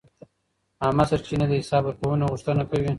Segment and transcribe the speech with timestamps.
[0.83, 2.89] عامه سرچینې د حساب ورکونې غوښتنه کوي.